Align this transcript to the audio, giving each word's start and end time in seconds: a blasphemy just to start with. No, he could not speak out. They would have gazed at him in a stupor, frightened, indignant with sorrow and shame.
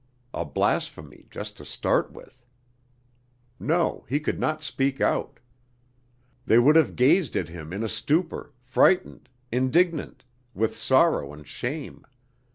a 0.33 0.43
blasphemy 0.43 1.27
just 1.29 1.55
to 1.57 1.63
start 1.63 2.11
with. 2.11 2.43
No, 3.59 4.03
he 4.09 4.19
could 4.19 4.39
not 4.39 4.63
speak 4.63 4.99
out. 4.99 5.39
They 6.47 6.57
would 6.57 6.75
have 6.75 6.95
gazed 6.95 7.35
at 7.37 7.49
him 7.49 7.71
in 7.71 7.83
a 7.83 7.87
stupor, 7.87 8.51
frightened, 8.63 9.29
indignant 9.51 10.23
with 10.55 10.75
sorrow 10.75 11.31
and 11.33 11.47
shame. 11.47 12.03